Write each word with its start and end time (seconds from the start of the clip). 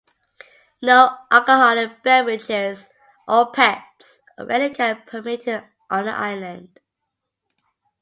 No 0.81 1.15
alcoholic 1.29 2.01
beverages 2.01 2.89
or 3.27 3.51
pets 3.51 4.19
of 4.35 4.49
any 4.49 4.73
kind 4.73 4.97
are 4.97 5.01
permitted 5.03 5.63
on 5.91 6.05
the 6.05 6.11
island. 6.11 6.79